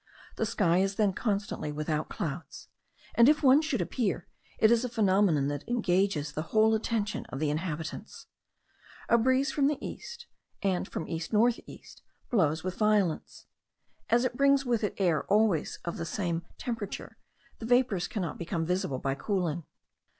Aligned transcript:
The 0.35 0.47
sky 0.47 0.79
is 0.79 0.95
then 0.95 1.13
constantly 1.13 1.71
without 1.71 2.09
clouds; 2.09 2.69
and 3.13 3.29
if 3.29 3.43
one 3.43 3.61
should 3.61 3.81
appear, 3.81 4.27
it 4.57 4.71
is 4.71 4.83
a 4.83 4.89
phenomenon 4.89 5.47
that 5.49 5.63
engages 5.69 6.31
the 6.31 6.41
whole 6.41 6.73
attention 6.73 7.25
of 7.27 7.37
the 7.39 7.51
inhabitants. 7.51 8.25
A 9.09 9.19
breeze 9.19 9.51
from 9.51 9.67
the 9.67 9.77
east, 9.79 10.25
and 10.63 10.87
from 10.89 11.07
east 11.07 11.31
north 11.31 11.59
east, 11.67 12.01
blows 12.31 12.63
with 12.63 12.77
violence. 12.79 13.45
As 14.09 14.25
it 14.25 14.35
brings 14.35 14.65
with 14.65 14.83
it 14.83 14.95
air 14.97 15.23
always 15.25 15.77
of 15.85 15.97
the 15.97 16.05
same 16.07 16.47
temperature, 16.57 17.19
the 17.59 17.67
vapours 17.67 18.07
cannot 18.07 18.39
become 18.39 18.65
visible 18.65 18.97
by 18.97 19.13
cooling. 19.13 19.65